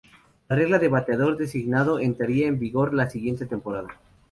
La 0.49 0.55
regla 0.55 0.79
de 0.79 0.87
Bateador 0.87 1.37
designado 1.37 1.99
entraría 1.99 2.47
en 2.47 2.57
vigor 2.57 2.91
la 2.95 3.07
siguiente 3.07 3.45
temporada. 3.45 3.99